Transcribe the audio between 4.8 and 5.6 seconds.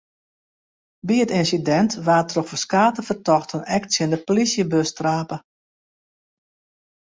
trape.